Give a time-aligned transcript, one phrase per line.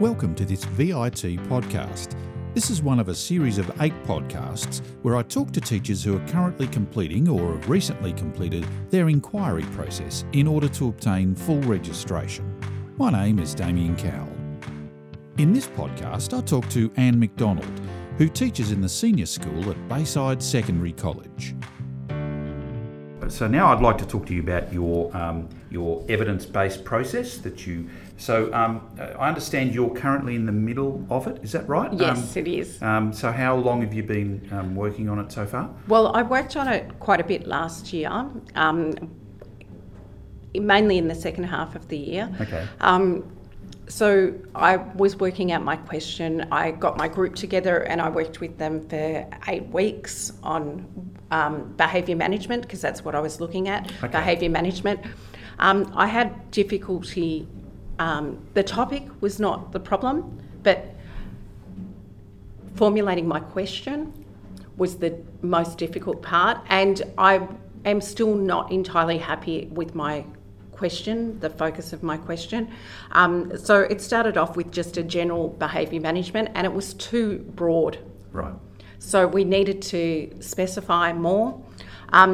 [0.00, 2.16] Welcome to this VIT podcast.
[2.54, 6.16] This is one of a series of eight podcasts where I talk to teachers who
[6.16, 11.60] are currently completing or have recently completed their inquiry process in order to obtain full
[11.60, 12.58] registration.
[12.96, 14.32] My name is Damien Cowell.
[15.36, 17.80] In this podcast, I talk to Anne McDonald,
[18.16, 21.54] who teaches in the senior school at Bayside Secondary College.
[23.30, 27.66] So now I'd like to talk to you about your um, your evidence-based process that
[27.66, 27.88] you.
[28.16, 28.86] So um,
[29.18, 31.42] I understand you're currently in the middle of it.
[31.42, 31.92] Is that right?
[31.92, 32.82] Yes, Um, it is.
[32.82, 35.70] Um, so how long have you been um, working on it so far?
[35.88, 38.10] Well, I worked on it quite a bit last year,
[38.56, 38.94] um,
[40.54, 42.28] mainly in the second half of the year.
[42.40, 42.66] Okay.
[42.80, 43.24] Um,
[43.90, 46.46] so I was working out my question.
[46.52, 50.86] I got my group together and I worked with them for eight weeks on
[51.30, 54.08] um, behaviour management because that's what I was looking at Okay.
[54.08, 55.00] behaviour management.
[55.58, 57.46] Um, I had difficulty.
[57.98, 60.94] Um, the topic was not the problem, but
[62.76, 64.12] formulating my question
[64.76, 67.46] was the most difficult part, and I
[67.84, 70.24] am still not entirely happy with my
[70.80, 72.62] question, the focus of my question.
[73.12, 73.32] Um,
[73.66, 77.28] so it started off with just a general behaviour management, and it was too
[77.60, 77.98] broad.
[78.32, 78.54] Right.
[78.98, 80.00] So we needed to
[80.40, 81.48] specify more.
[82.20, 82.30] Um,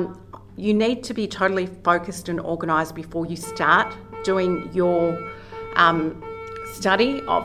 [0.56, 3.88] you need to be totally focused and organised before you start
[4.22, 5.00] doing your
[5.74, 6.00] um,
[6.78, 7.42] study of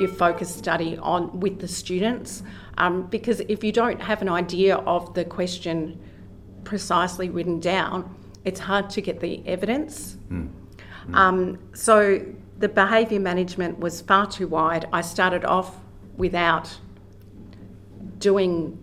[0.00, 2.42] your focus study on with the students,
[2.82, 5.98] um, because if you don't have an idea of the question
[6.64, 7.98] precisely written down,
[8.44, 10.16] it's hard to get the evidence.
[11.12, 12.24] Um, so
[12.58, 14.86] the behaviour management was far too wide.
[14.92, 15.76] I started off
[16.16, 16.78] without
[18.18, 18.78] doing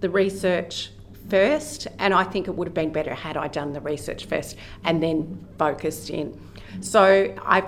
[0.00, 0.90] the research
[1.28, 4.56] first, and I think it would have been better had I done the research first
[4.84, 6.38] and then focused in.
[6.80, 7.64] So I,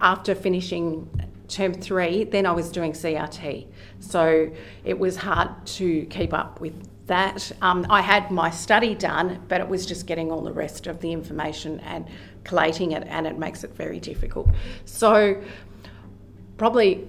[0.00, 1.08] after finishing
[1.48, 3.66] term three, then I was doing CRT.
[4.00, 4.50] So
[4.84, 7.52] it was hard to keep up with that.
[7.60, 11.00] Um, I had my study done, but it was just getting all the rest of
[11.00, 12.06] the information and
[12.44, 14.48] collating it, and it makes it very difficult.
[14.84, 15.40] So
[16.56, 17.06] probably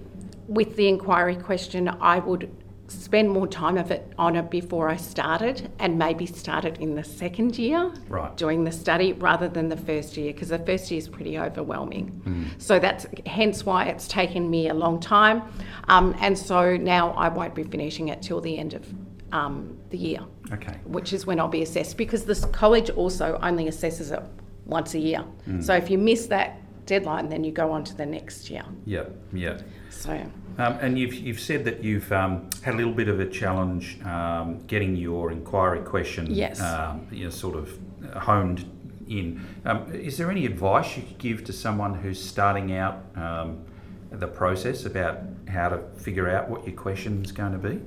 [0.47, 2.51] with the inquiry question, I would
[2.87, 7.03] spend more time of it on it before I started, and maybe started in the
[7.03, 8.35] second year Right.
[8.37, 12.51] doing the study rather than the first year because the first year is pretty overwhelming.
[12.57, 15.43] So that's hence why it's taken me a long time,
[15.87, 18.85] um, and so now I won't be finishing it till the end of
[19.33, 20.19] um, the year,
[20.53, 20.77] Okay.
[20.85, 24.23] which is when I'll be assessed because this college also only assesses it
[24.65, 25.25] once a year.
[25.59, 28.63] So if you miss that deadline, then you go on to the next year.
[28.85, 29.05] Yeah.
[29.33, 29.59] Yeah.
[29.89, 30.11] So.
[30.59, 33.99] Um, and you've, you've said that you've um, had a little bit of a challenge
[34.05, 36.61] um, getting your inquiry question Yes.
[36.61, 37.77] um, you know, sort of
[38.15, 38.69] honed
[39.09, 39.41] in.
[39.65, 43.65] Um, is there any advice you could give to someone who's starting out um,
[44.11, 47.81] the process about how to figure out what your question is going to be?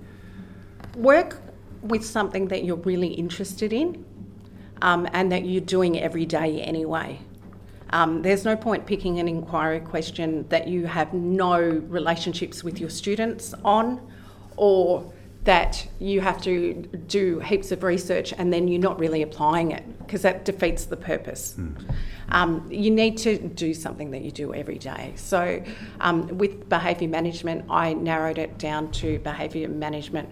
[0.96, 1.40] Work
[1.82, 4.04] with something that you're really interested in
[4.82, 7.18] um, and that you're doing every day anyway.
[7.90, 12.90] Um, there's no point picking an inquiry question that you have no relationships with your
[12.90, 14.00] students on
[14.56, 15.12] or
[15.44, 16.74] that you have to
[17.06, 20.96] do heaps of research and then you're not really applying it because that defeats the
[20.96, 21.56] purpose.
[22.30, 25.12] Um, you need to do something that you do every day.
[25.14, 25.62] So,
[26.00, 30.28] um, with behaviour management, I narrowed it down to behaviour management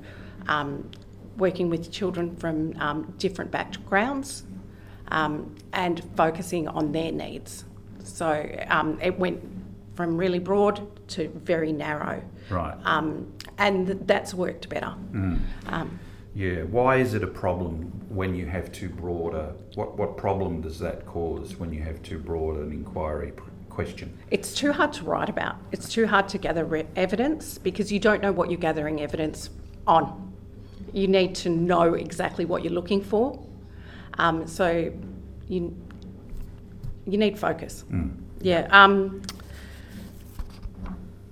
[0.49, 0.91] um,
[1.37, 4.45] working with children from um, different backgrounds
[5.09, 7.65] um, and focusing on their needs.
[8.03, 9.43] So um, it went
[9.95, 12.23] from really broad to very narrow.
[12.51, 12.77] Right.
[12.85, 14.95] Um, and th- that's worked better.
[15.67, 15.99] Um,
[16.35, 16.63] Yeah.
[16.65, 20.79] Why is it a problem when you have too broad a what what problem does
[20.81, 23.33] that cause when you have too broad an inquiry
[23.71, 24.17] question?
[24.31, 25.57] it's too hard to write about.
[25.73, 29.51] It's too hard to gather re- evidence because you don't know what you're gathering evidence
[29.87, 30.34] on.
[30.95, 33.39] You need to know exactly what you're looking for.
[34.17, 34.93] Um, so
[35.49, 35.77] you
[37.07, 37.85] you need focus.
[38.41, 38.67] Yeah.
[38.71, 39.21] Um,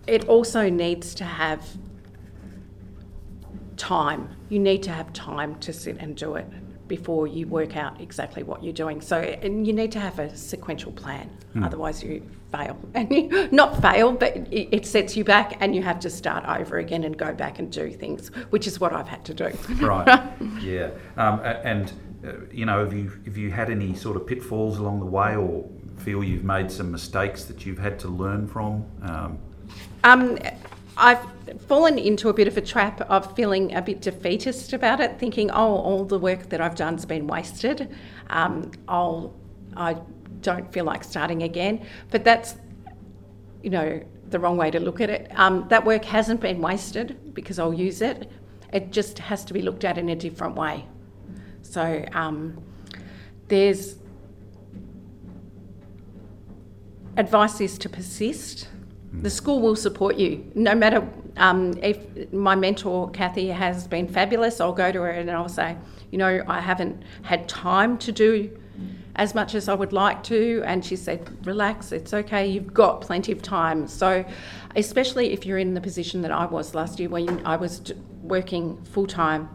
[0.07, 1.67] it also needs to have
[3.77, 4.29] time.
[4.49, 6.47] You need to have time to sit and do it
[6.89, 9.01] before you work out exactly what you're doing.
[9.01, 11.31] So, and you need to have a sequential plan.
[11.65, 12.23] Otherwise, you
[12.53, 12.77] fail.
[12.95, 16.45] And you, not fail, but it, it sets you back, and you have to start
[16.61, 19.51] over again and go back and do things, which is what I've had to do.
[19.81, 20.31] Right.
[20.61, 20.91] yeah.
[21.17, 21.93] Um, and
[22.25, 25.35] uh, you know, have you have you had any sort of pitfalls along the way,
[25.35, 28.85] or feel you've made some mistakes that you've had to learn from?
[29.03, 29.39] Um,
[30.05, 30.39] Um,
[30.97, 31.25] I've
[31.69, 35.51] fallen into a bit of a trap of feeling a bit defeatist about it, thinking,
[35.51, 37.89] "Oh, all the work that I've done's been wasted.
[38.31, 39.35] Um, I'll,
[39.77, 39.97] I
[40.43, 42.57] don't feel like starting again." But that's,
[43.63, 44.03] you know,
[44.33, 45.31] the wrong way to look at it.
[45.37, 48.31] Um, that work hasn't been wasted because I'll use it.
[48.73, 50.87] It just has to be looked at in a different way.
[51.63, 52.61] So um,
[53.49, 53.97] there's
[57.17, 58.69] advice is to persist.
[59.21, 61.07] The school will support you, no matter
[61.37, 64.61] um, if my mentor Kathy has been fabulous.
[64.61, 65.77] I'll go to her and I'll say,
[66.11, 68.51] you know, I haven't had time to do
[69.17, 70.63] as much as I would like to.
[70.65, 73.87] And she said, relax, it's okay, you've got plenty of time.
[73.87, 74.25] So,
[74.77, 77.93] especially if you're in the position that I was last year when I was
[78.23, 79.49] working full time,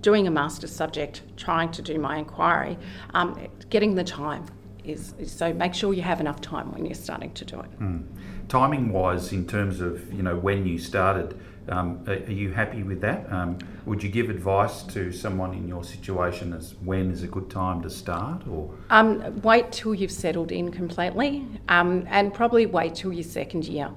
[0.00, 2.78] doing a master's subject, trying to do my inquiry,
[3.14, 4.46] um, getting the time
[4.84, 7.80] is, is, so make sure you have enough time when you're starting to do it.
[7.80, 8.06] Mm.
[8.48, 12.82] Timing wise, in terms of you know when you started, um, are, are, you happy
[12.82, 13.30] with that?
[13.30, 17.50] Um, would you give advice to someone in your situation as when is a good
[17.50, 22.94] time to start, or um, wait till you've settled in completely, um, and probably wait
[22.94, 23.90] till your second year.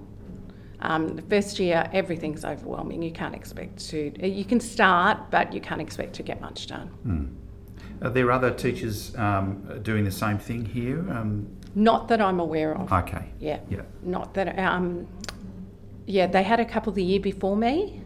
[0.81, 3.01] Um, the first year, everything's overwhelming.
[3.03, 4.27] You can't expect to.
[4.27, 6.92] You can start, but you can't expect to get much done.
[7.06, 8.06] Mm.
[8.06, 11.00] Are there other teachers um, doing the same thing here?
[11.76, 12.92] Not that I'm aware of.
[12.92, 13.26] Okay.
[13.40, 13.60] Yeah.
[13.70, 13.82] Yeah.
[14.04, 14.58] Not that.
[14.60, 15.08] Um,
[16.06, 18.02] yeah, they had a couple the year before me,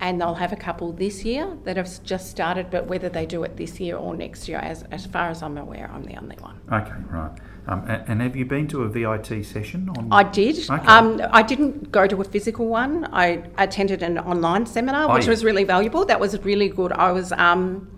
[0.00, 2.70] and they'll have a couple this year that have just started.
[2.70, 5.56] But whether they do it this year or next year, as as far as I'm
[5.56, 6.60] aware, I'm the only one.
[6.70, 7.32] Okay, right.
[7.68, 9.90] Um, and, have you been to a VIT session?
[9.98, 10.08] On...
[10.10, 10.58] I did.
[10.70, 10.86] Okay.
[10.86, 13.06] Um, I didn't go to a physical one.
[13.12, 15.30] I attended an online seminar, which oh, yeah.
[15.30, 16.06] was really valuable.
[16.06, 16.92] That was really good.
[16.92, 17.32] I was.
[17.32, 17.90] Um,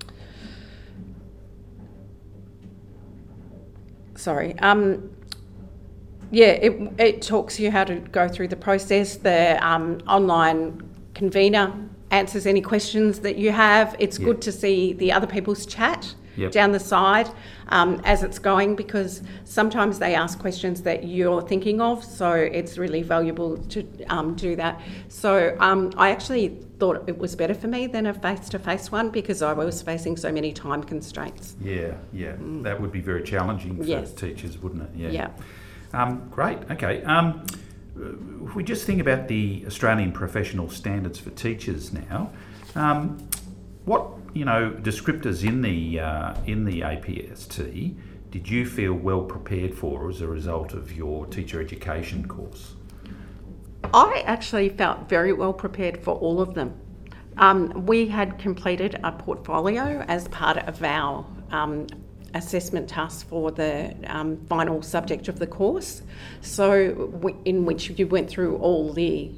[4.21, 4.59] sorry.
[4.59, 5.11] Um,
[6.31, 9.17] yeah, it, it talks you how to go through the process.
[9.17, 11.73] The um, online convener
[12.11, 13.97] answers any questions that you have.
[13.99, 14.27] It's yeah.
[14.27, 16.53] good to see the other people's chat yep.
[16.53, 17.29] down the side
[17.69, 22.79] um, as it's going because sometimes they ask questions that you're thinking of, so it's
[22.79, 24.81] really valuable to um, do that.
[25.09, 29.43] So um, I actually thought it was better for me than a face-to-face one because
[29.43, 31.57] I was facing so many time constraints.
[31.61, 32.63] Yeah, yeah, mm.
[32.63, 34.13] that would be very challenging for yes.
[34.13, 34.91] teachers, wouldn't it?
[34.97, 35.11] Yeah.
[35.11, 35.31] yeah.
[35.93, 36.59] Um, great.
[36.71, 37.03] Okay.
[37.03, 37.45] Um,
[38.45, 42.31] if we just think about the Australian professional standards for teachers now,
[42.75, 43.19] um,
[43.85, 47.97] what you know descriptors in the uh, in the APST
[48.31, 52.75] did you feel well prepared for as a result of your teacher education course?
[53.93, 56.79] I actually felt very well prepared for all of them.
[57.39, 61.89] Um, we had completed a portfolio as part of our um,
[62.35, 66.03] assessment task for the um, final subject of the course.
[66.41, 69.33] So, in which you went through all the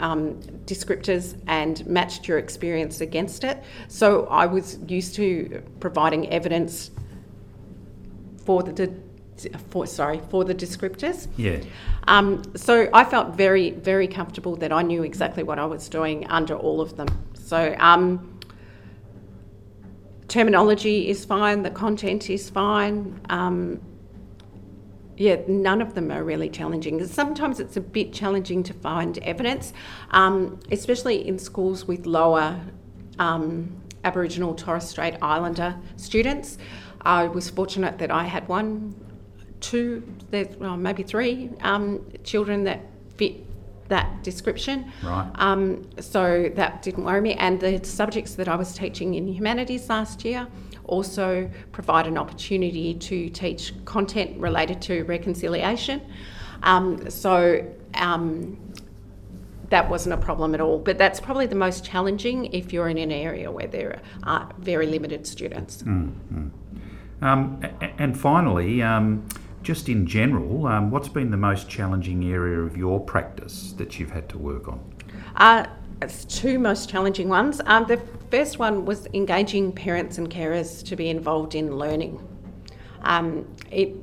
[0.00, 3.62] um, descriptors and matched your experience against it.
[3.88, 6.90] So, I was used to providing evidence
[8.44, 8.92] for the
[9.70, 11.28] for sorry for the descriptors.
[11.36, 11.60] Yeah.
[12.08, 16.26] Um, so I felt very very comfortable that I knew exactly what I was doing
[16.26, 17.08] under all of them.
[17.34, 18.38] So um,
[20.28, 23.20] terminology is fine, the content is fine.
[23.28, 23.80] Um,
[25.20, 27.06] yeah, none of them are really challenging.
[27.06, 29.74] Sometimes it's a bit challenging to find evidence,
[30.12, 32.58] um, especially in schools with lower
[33.18, 36.56] um, Aboriginal Torres Strait Islander students.
[37.02, 38.94] I was fortunate that I had one,
[39.60, 40.02] two,
[40.58, 42.80] well, maybe three um, children that
[43.18, 43.44] fit
[43.88, 44.90] that description.
[45.02, 45.30] Right.
[45.34, 47.34] Um, so that didn't worry me.
[47.34, 50.46] And the subjects that I was teaching in humanities last year
[50.90, 56.02] also provide an opportunity to teach content related to reconciliation.
[56.62, 58.58] Um, so um,
[59.70, 60.78] that wasn't a problem at all.
[60.78, 64.86] But that's probably the most challenging if you're in an area where there are very
[64.86, 65.82] limited students.
[65.82, 66.48] Mm-hmm.
[67.22, 67.62] Um,
[67.98, 69.26] and finally, um,
[69.62, 74.10] just in general, um, what's been the most challenging area of your practice that you've
[74.10, 74.80] had to work on?
[75.36, 75.66] Uh,
[76.28, 77.60] two most challenging ones.
[77.66, 82.26] Um, the first one was engaging parents and carers to be involved in learning.
[83.02, 83.94] Um, it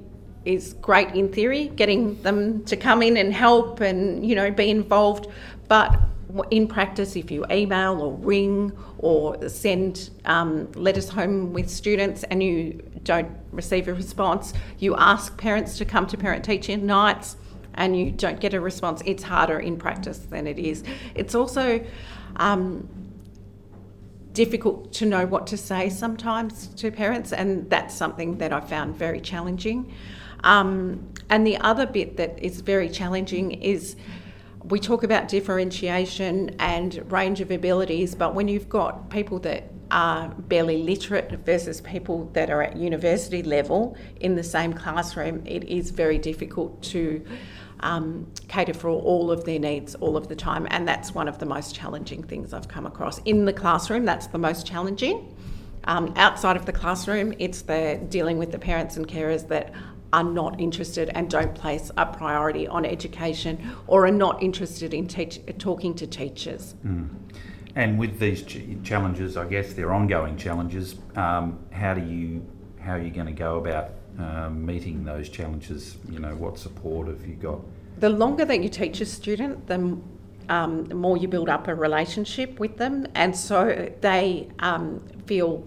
[0.45, 4.69] is great in theory, getting them to come in and help and you know be
[4.69, 5.27] involved,
[5.67, 5.99] but
[6.51, 12.43] in practice, if you email or ring or send um, letters home with students and
[12.43, 12.73] you
[13.03, 17.37] don't receive a response, you ask parents to come to parent teacher nights
[17.77, 20.83] and you don't get a response, it's harder in practice than it is.
[21.15, 21.85] It's also
[22.35, 22.89] um,
[24.33, 28.95] difficult to know what to say sometimes to parents, and that's something that I found
[28.95, 29.93] very challenging.
[30.43, 33.95] Um, and the other bit that is very challenging is
[34.63, 40.29] we talk about differentiation and range of abilities, but when you've got people that are
[40.29, 45.91] barely literate versus people that are at university level in the same classroom, it is
[45.91, 47.25] very difficult to
[47.81, 50.67] um, cater for all of their needs all of the time.
[50.71, 53.19] And that's one of the most challenging things I've come across.
[53.19, 55.35] In the classroom, that's the most challenging.
[55.85, 59.73] Um, outside of the classroom, it's the dealing with the parents and carers that
[60.13, 65.07] are not interested and don't place a priority on education or are not interested in
[65.07, 66.75] teach- talking to teachers.
[66.85, 67.09] Mm.
[67.75, 70.95] And with these ch- challenges, I guess they're ongoing challenges.
[71.15, 72.45] Um, how do you
[72.79, 73.89] how are you going to go about
[74.19, 75.97] um, meeting those challenges?
[76.09, 77.59] You know, what support have you got?
[77.99, 79.97] The longer that you teach a student, the,
[80.49, 85.63] um, more you build up a relationship with them, and so they um, feel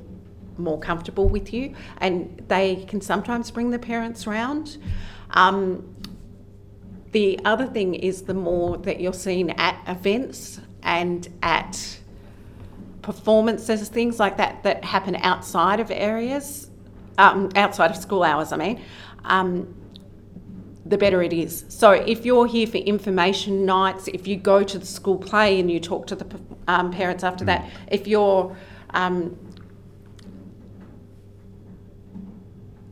[0.56, 4.78] more comfortable with you, and they can sometimes bring the parents round.
[5.30, 5.96] Um,
[7.12, 11.98] the other thing is the more that you're seen at events and at
[13.02, 16.69] performances, things like that that happen outside of areas,
[17.20, 18.82] um, outside of school hours, I mean,
[19.24, 19.74] um,
[20.86, 21.64] the better it is.
[21.68, 25.70] So if you're here for information nights, if you go to the school play and
[25.70, 26.26] you talk to the
[26.66, 27.48] um, parents after mm.
[27.48, 28.56] that, if you're
[28.90, 29.38] um,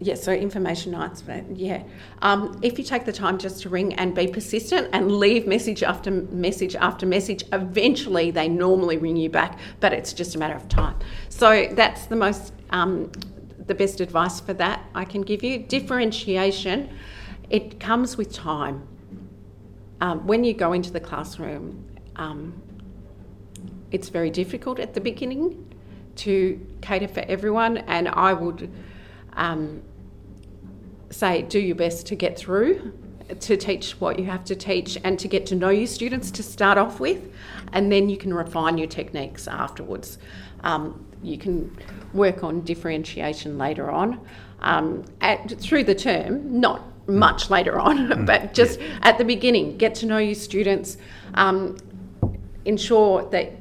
[0.01, 1.83] yeah, so information nights, but yeah.
[2.23, 5.83] Um, if you take the time just to ring and be persistent and leave message
[5.83, 10.55] after message after message, eventually they normally ring you back, but it's just a matter
[10.55, 10.97] of time.
[11.31, 13.11] So that's the most, um,
[13.69, 15.59] the best advice for that I can give you.
[15.61, 16.91] Differentiation,
[17.49, 18.87] it comes with time.
[20.01, 21.85] Um, when you go into the classroom,
[22.17, 22.61] um,
[23.91, 25.65] it's very difficult at the beginning
[26.17, 28.71] to cater for everyone, and I would
[29.35, 29.83] um,
[31.11, 32.93] say do your best to get through
[33.41, 36.43] to teach what you have to teach and to get to know your students to
[36.43, 37.33] start off with,
[37.73, 40.19] and then you can refine your techniques afterwards.
[40.61, 41.77] Um, you can
[42.13, 44.21] work on differentiation later on
[44.61, 48.27] um, at, through the term, not much later on, mm.
[48.27, 50.97] but just at the beginning, get to know your students,
[51.35, 51.77] um,
[52.65, 53.53] ensure that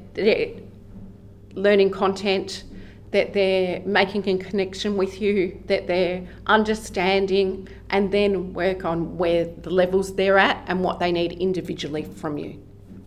[1.54, 2.64] learning content
[3.10, 9.46] that they're making a connection with you, that they're understanding, and then work on where
[9.46, 12.62] the levels they're at and what they need individually from you.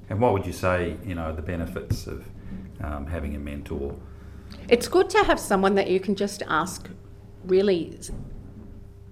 [0.10, 2.25] And what would you say, you know, the benefits of
[2.81, 3.96] um, having a mentor?
[4.67, 6.89] It's good to have someone that you can just ask
[7.46, 8.00] really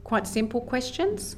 [0.04, 1.36] quite simple questions.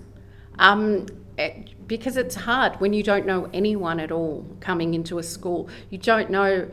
[0.60, 5.24] Um, it, because it's hard when you don't know anyone at all coming into a
[5.24, 5.70] school.
[5.90, 6.70] You don't know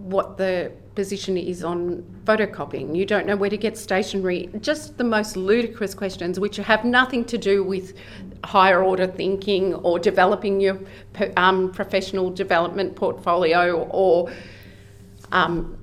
[0.00, 2.96] what the position is on photocopying.
[2.96, 4.48] You don't know where to get stationery.
[4.60, 7.94] Just the most ludicrous questions, which have nothing to do with
[8.44, 10.78] higher order thinking or developing your
[11.36, 14.32] um, professional development portfolio or
[15.32, 15.78] um,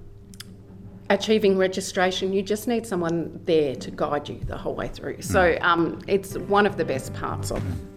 [1.10, 2.34] achieving registration.
[2.34, 5.22] You just need someone there to guide you the whole way through.
[5.22, 5.64] So hmm.
[5.64, 7.97] um, it's one of the best parts of it.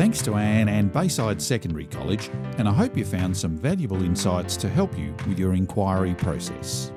[0.00, 4.56] Thanks to Anne and Bayside Secondary College, and I hope you found some valuable insights
[4.56, 6.90] to help you with your inquiry process.